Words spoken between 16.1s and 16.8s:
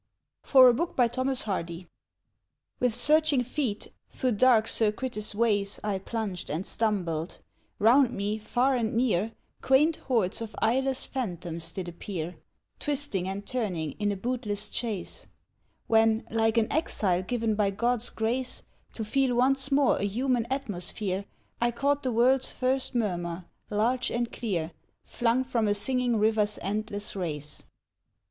like an